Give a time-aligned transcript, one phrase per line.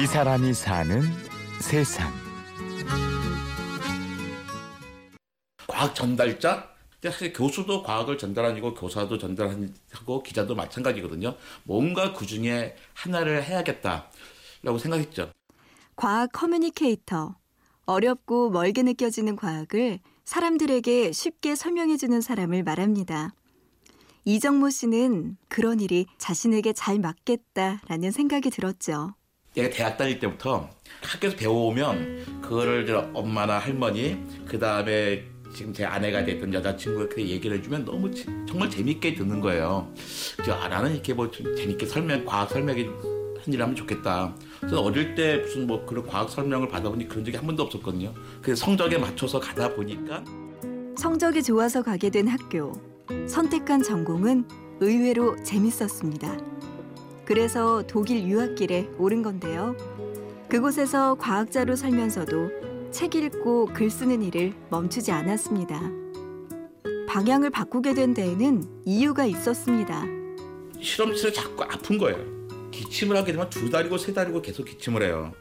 [0.00, 1.02] 이 사람이 사는
[1.60, 2.12] 세상.
[5.66, 6.68] 과학 전달자?
[7.02, 11.34] 사실 교수도 과학을 전달하고 교사도 전달하고 기자도 마찬가지거든요.
[11.64, 15.32] 뭔가 그 중에 하나를 해야겠다라고 생각했죠.
[15.96, 17.34] 과학 커뮤니케이터.
[17.84, 23.34] 어렵고 멀게 느껴지는 과학을 사람들에게 쉽게 설명해주는 사람을 말합니다.
[24.24, 29.14] 이정모 씨는 그런 일이 자신에게 잘 맞겠다라는 생각이 들었죠.
[29.54, 30.68] 내가 대학 다닐 때부터
[31.02, 35.24] 학교에서 배워오면 그거를 엄마나 할머니 그 다음에
[35.54, 38.10] 지금 제 아내가 됐던 여자친구가 얘기를 해주면 너무
[38.46, 39.92] 정말 재밌게 듣는 거예요.
[40.44, 42.86] 저 아, 나는 이렇게 뭐 재밌게 설명 과학 설명이
[43.42, 44.34] 한일 하면 좋겠다.
[44.60, 48.12] 저는 어릴 때 무슨 뭐 그런 과학 설명을 받아보니 그런 적이 한 번도 없었거든요.
[48.42, 50.22] 그래서 성적에 맞춰서 가다 보니까
[50.96, 52.72] 성적이 좋아서 가게 된 학교.
[53.26, 54.44] 선택한 전공은
[54.80, 56.57] 의외로 재밌었습니다.
[57.28, 59.76] 그래서 독일 유학길에 오른 건데요.
[60.48, 65.78] 그곳에서 과학자로 살면서도 책 읽고 글 쓰는 일을 멈추지 않았습니다.
[67.06, 70.06] 방향을 바꾸게 된 데에는 이유가 있었습니다.
[70.80, 72.16] 실험실에 자꾸 아픈 거예요.
[72.70, 75.34] 기침을 하게 되면 두 달이고 세 달이고 계속 기침을 해요.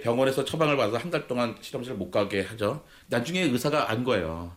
[0.00, 2.84] 병원에서 처방을 받아서 한 달 동안 실험실 못 가게 하죠.
[3.08, 4.52] 나중에 의사가 안 거예요.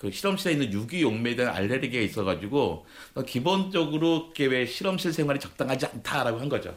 [0.00, 2.86] 그 실험실에 있는 유기용매에 대한 알레르기가 있어가지고
[3.26, 6.74] 기본적으로 왜 실험실 생활이 적당하지 않다라고 한 거죠.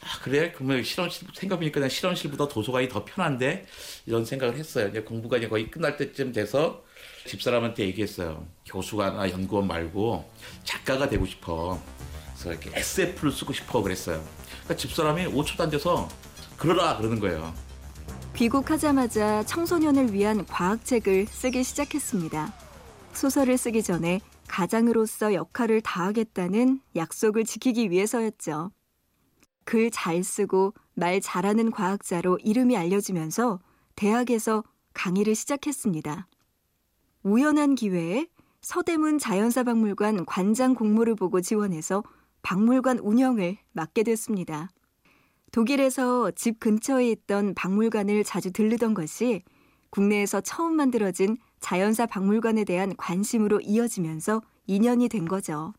[0.00, 0.50] 아 그래?
[0.50, 3.66] 그러면 실험실 생각해보니까 그냥 실험실보다 도서관이 더 편한데
[4.04, 4.88] 이런 생각을 했어요.
[4.88, 6.82] 이제 공부가 이제 거의 끝날 때쯤 돼서
[7.26, 8.44] 집사람한테 얘기했어요.
[8.66, 10.28] 교수가나 연구원 말고
[10.64, 11.80] 작가가 되고 싶어.
[12.34, 14.26] 그래서 이렇게 SF를 쓰고 싶어 그랬어요.
[14.64, 16.08] 그러니까 집사람이 5초도 안 돼서
[16.56, 17.54] 그러라 그러는 거예요.
[18.40, 22.50] 귀국하자마자 청소년을 위한 과학책을 쓰기 시작했습니다.
[23.12, 28.70] 소설을 쓰기 전에 가장으로서 역할을 다하겠다는 약속을 지키기 위해서였죠.
[29.64, 33.60] 글 잘 쓰고 말 잘하는 과학자로 이름이 알려지면서
[33.94, 34.64] 대학에서
[34.94, 36.26] 강의를 시작했습니다.
[37.22, 38.26] 우연한 기회에
[38.62, 42.02] 서대문 자연사박물관 관장 공모를 보고 지원해서
[42.40, 44.70] 박물관 운영을 맡게 됐습니다.
[45.52, 49.42] 독일에서 집 근처에 있던 박물관을 자주 들르던 것이
[49.90, 55.74] 국내에서 처음 만들어진 자연사 박물관에 대한 관심으로 이어지면서 인연이 된 거죠.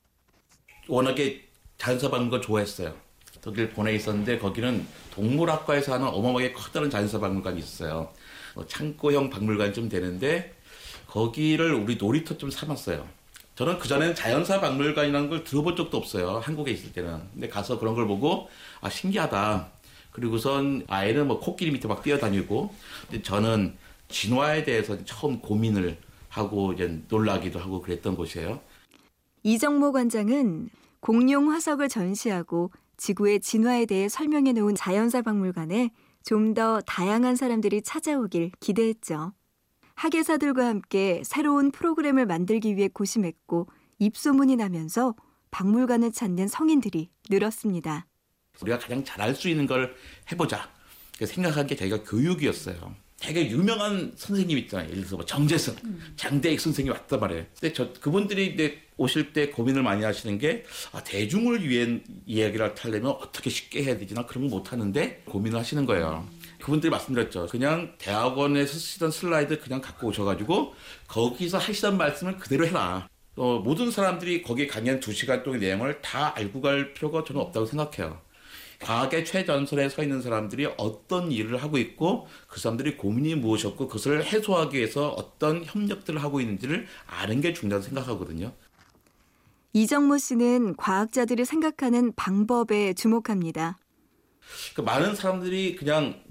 [0.88, 2.94] 워낙에 자연사 박물관 좋아했어요.
[3.42, 8.12] 독일 본에 있었는데 거기는 동물학과에서 하는 어마어마하게 커다란 자연사 박물관이 있어요.
[8.54, 10.54] 뭐 창고형 박물관 좀 되는데
[11.08, 13.08] 거기를 우리 놀이터 좀 삼았어요.
[13.62, 16.40] 저는 그전에는 자연사 박물관이라는 걸 들어본 적도 없어요.
[16.40, 17.22] 한국에 있을 때는.
[17.32, 18.50] 근데 가서 그런 걸 보고,
[18.82, 19.68] 아, 신기하다.
[20.10, 22.74] 그리고선 아이는 뭐 코끼리 밑에 막 뛰어다니고,
[23.08, 23.78] 근데 저는
[24.10, 28.60] 진화에 대해서 처음 고민을 하고 이제 놀라기도 하고 그랬던 곳이에요.
[29.44, 30.70] 이정모 관장은
[31.00, 35.92] 공룡 화석을 전시하고 지구의 진화에 대해 설명해 놓은 자연사 박물관에
[36.24, 39.34] 좀 더 다양한 사람들이 찾아오길 기대했죠.
[40.02, 43.68] 학예사들과 함께 새로운 프로그램을 만들기 위해 고심했고
[44.00, 45.16] 입소문이 나면서
[45.52, 48.08] 박물관을 찾는 성인들이 늘었습니다.
[48.62, 49.94] 우리가 가장 잘할 수 있는 걸
[50.32, 50.68] 해보자.
[51.24, 52.96] 생각한 게 저희가 교육이었어요.
[53.20, 54.88] 되게 유명한 선생님 있잖아요.
[54.90, 55.76] 예를 들어서 뭐 정재승,
[56.16, 57.46] 장대익 선생님 왔단 말이에요.
[57.60, 63.12] 근데 저 그분들이 이제 오실 때 고민을 많이 하시는 게 아, 대중을 위한 이야기를 하려면
[63.12, 64.16] 어떻게 쉽게 해야 되지?
[64.16, 66.28] 나 그런 거 못 하는데 고민을 하시는 거예요.
[66.62, 67.48] 그분들이 말씀드렸죠.
[67.48, 70.74] 그냥 대학원에서 쓰던 슬라이드 그냥 갖고 오셔가지고
[71.08, 73.10] 거기서 하시던 말씀을 그대로 해라.
[73.36, 78.22] 어, 모든 사람들이 거기 강연 2시간 동안 내용을 다 알고 갈 필요가 저는 없다고 생각해요.
[78.82, 84.76] 과학의 최전선에 서 있는 사람들이 어떤 일을 하고 있고 그 사람들이 고민이 무엇이었고 그것을 해소하기
[84.78, 88.54] 위해서 어떤 협력들을 하고 있는지를 아는 게 중요하다고 생각하거든요.
[89.74, 93.78] 이정모 씨는 과학자들이 생각하는 방법에 주목합니다.
[94.76, 96.22] 그 많은 사람들이 그냥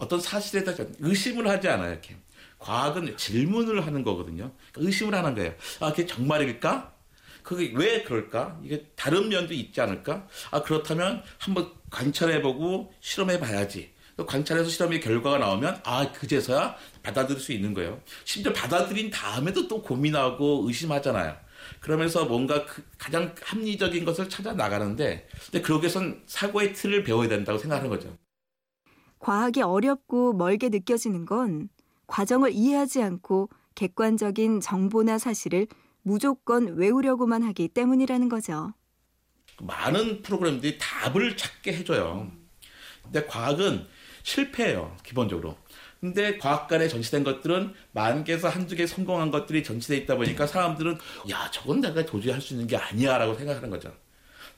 [0.00, 1.92] 어떤 사실에 대해서 의심을 하지 않아요.
[1.92, 2.16] 이렇게.
[2.58, 4.52] 과학은 질문을 하는 거거든요.
[4.76, 5.54] 의심을 하는 거예요.
[5.80, 6.94] 아, 그게 정말일까?
[7.42, 8.58] 그게 왜 그럴까?
[8.62, 10.26] 이게 다른 면도 있지 않을까?
[10.50, 13.92] 아, 그렇다면 한번 관찰해보고 실험해봐야지.
[14.26, 18.02] 관찰해서 실험의 결과가 나오면 아 그제서야 받아들일 수 있는 거예요.
[18.24, 21.34] 심지어 받아들인 다음에도 또 고민하고 의심하잖아요.
[21.80, 27.58] 그러면서 뭔가 그 가장 합리적인 것을 찾아 나가는데 근데 그러기 위해선 사고의 틀을 배워야 된다고
[27.58, 28.14] 생각하는 거죠.
[29.20, 31.68] 과학이 어렵고 멀게 느껴지는 건
[32.08, 35.68] 과정을 이해하지 않고 객관적인 정보나 사실을
[36.02, 38.74] 무조건 외우려고만 하기 때문이라는 거죠.
[39.62, 42.30] 많은 프로그램들이 답을 찾게 해줘요.
[43.04, 43.86] 근데 과학은
[44.22, 45.58] 실패해요, 기본적으로.
[46.00, 50.98] 근데 과학관에 전시된 것들은 만 개에서 한두 개 성공한 것들이 전시돼 있다 보니까 사람들은
[51.30, 53.92] 야, 저건 내가 도저히 할 수 있는 게 아니야 라고 생각하는 거죠.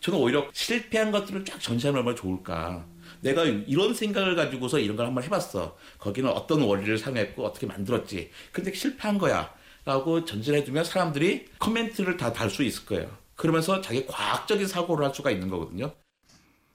[0.00, 2.87] 저는 오히려 실패한 것들을 쫙 전시하면 얼마나 좋을까.
[3.23, 5.77] 내가 이런 생각을 가지고서 이런 걸 한번 해봤어.
[5.99, 8.31] 거기는 어떤 원리를 사용했고 어떻게 만들었지.
[8.53, 9.53] 근데 실패한 거야.
[9.85, 13.11] 라고 전제를 해주면 사람들이 코멘트를 다 달 수 있을 거예요.
[13.35, 15.93] 그러면서 자기 과학적인 사고를 할 수가 있는 거거든요.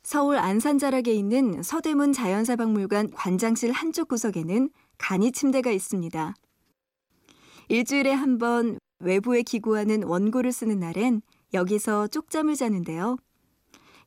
[0.03, 6.33] 서울 안산자락에 있는 서대문 자연사박물관 관장실 한쪽 구석에는 간이 침대가 있습니다.
[7.69, 11.21] 일주일에 한 번 외부에 기고하는 원고를 쓰는 날엔
[11.53, 13.17] 여기서 쪽잠을 자는데요.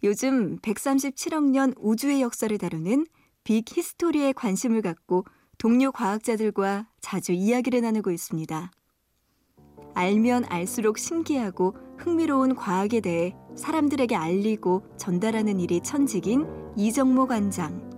[0.03, 3.07] 요즘 137억 년 우주의 역사를 다루는
[3.45, 5.25] 빅 히스토리에 관심을 갖고
[5.59, 8.71] 동료 과학자들과 자주 이야기를 나누고 있습니다.
[9.93, 16.47] 알면 알수록 신기하고 흥미로운 과학에 대해 사람들에게 알리고 전달하는 일이 천직인
[16.77, 17.91] 이정모 관장.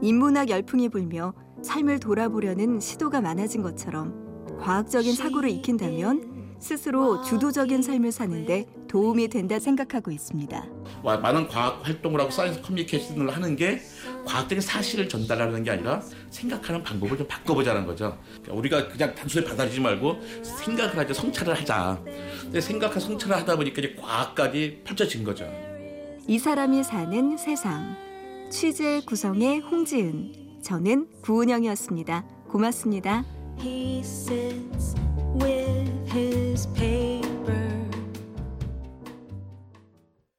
[0.00, 8.66] 인문학 열풍이 불며 삶을 돌아보려는 시도가 많아진 것처럼 과학적인 사고를 익힌다면 스스로 주도적인 삶을 사는데
[8.88, 10.75] 도움이 된다 생각하고 있습니다.
[11.02, 13.80] 와- 많은 과학 활동을 하고 science communication을 하는 게
[14.26, 18.18] 과학적인 사실을 전달하는 게 아니라 생각하는 방법을 좀 바꿔보자는 거죠.
[18.48, 22.00] 우리가 그냥 단순히 받아들이지 말고 생각을 하자, 성찰을 하자.
[22.42, 25.46] 근데 생각과 성찰을 하다 보니까 이제 과학까지 펼쳐진 거죠.
[26.26, 27.96] 이 사람이 사는 세상.
[28.50, 30.60] 취재 구성의 홍지은.
[30.62, 32.24] 저는 구은영이었습니다.
[32.48, 33.24] 고맙습니다.